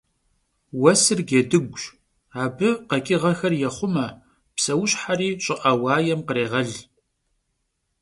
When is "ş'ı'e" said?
5.43-5.71